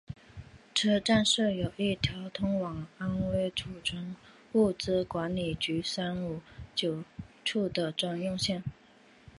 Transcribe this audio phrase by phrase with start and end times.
[0.73, 3.95] 车站设有一条通往安徽储备
[4.53, 6.41] 物资管理局三五
[6.73, 7.03] 九
[7.45, 8.63] 处的专用线。